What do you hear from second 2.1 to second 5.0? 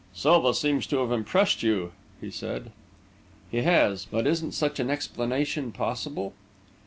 he said. "He has. But isn't such an